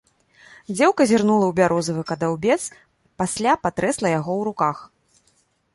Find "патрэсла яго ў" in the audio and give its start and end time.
3.69-4.49